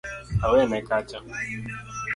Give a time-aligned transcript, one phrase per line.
[0.45, 1.17] Awene kacha